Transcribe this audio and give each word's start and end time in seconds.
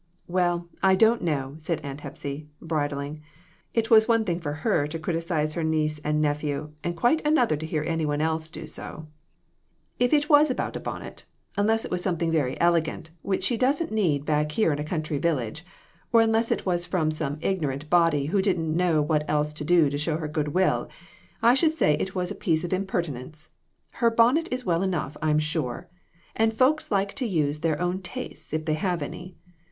"Well, 0.27 0.67
I 0.81 0.95
don't 0.95 1.21
know," 1.21 1.53
said 1.59 1.79
Aunt 1.81 2.01
Hepsy, 2.01 2.49
bri 2.59 2.89
dling; 2.89 3.21
it 3.75 3.91
was 3.91 4.07
one 4.07 4.25
thing 4.25 4.39
for 4.39 4.53
her 4.65 4.87
to 4.87 4.97
criticise 4.97 5.53
her 5.53 5.63
niece 5.63 5.99
and 5.99 6.19
nephew, 6.19 6.71
and 6.83 6.97
quite 6.97 7.21
another 7.23 7.55
to 7.57 7.67
hear 7.67 7.83
any 7.83 8.03
one 8.03 8.19
else 8.19 8.49
do 8.49 8.65
so. 8.65 8.83
DON 8.83 8.97
T 9.99 10.05
REPEAT 10.05 10.05
IT. 10.05 10.07
151" 10.07 10.07
If 10.07 10.13
it 10.15 10.29
was 10.31 10.49
about 10.49 10.75
a 10.75 10.79
bonnet, 10.79 11.25
unless 11.55 11.85
it 11.85 11.91
was 11.91 12.01
some 12.01 12.17
thing 12.17 12.31
very 12.31 12.59
elegant, 12.59 13.11
which 13.21 13.43
she 13.43 13.57
doesn't 13.57 13.91
need 13.91 14.25
back 14.25 14.53
here 14.53 14.73
in 14.73 14.79
a 14.79 14.83
country 14.83 15.19
village, 15.19 15.63
or 16.11 16.21
unless 16.21 16.49
it 16.49 16.65
was 16.65 16.87
from 16.87 17.11
some 17.11 17.37
ignorant 17.39 17.87
body 17.87 18.25
who 18.25 18.41
didn't 18.41 18.75
know 18.75 19.03
what 19.03 19.23
else 19.29 19.53
to 19.53 19.63
do 19.63 19.87
to 19.87 19.99
show 19.99 20.17
her 20.17 20.27
good 20.27 20.47
will, 20.47 20.89
I 21.43 21.53
should 21.53 21.73
say 21.73 21.93
it 21.97 22.15
was 22.15 22.31
a 22.31 22.41
piece 22.41 22.63
of 22.63 22.73
impertinence. 22.73 23.49
Her 23.91 24.09
bonnet 24.09 24.49
is 24.51 24.65
well 24.65 24.81
enough, 24.81 25.15
I'm 25.21 25.37
sure; 25.37 25.89
and 26.35 26.51
folks 26.51 26.89
like 26.89 27.13
to 27.17 27.27
use 27.27 27.59
their 27.59 27.79
own 27.79 28.01
tastes, 28.01 28.51
if 28.51 28.65
they 28.65 28.73
have 28.73 29.03
any. 29.03 29.35